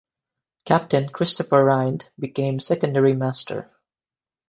Captain 0.65 1.07
Christopher 1.09 1.63
Rynd 1.63 2.09
became 2.17 2.59
secondary 2.59 3.13
master. 3.13 3.69